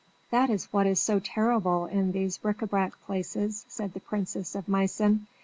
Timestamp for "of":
4.55-4.67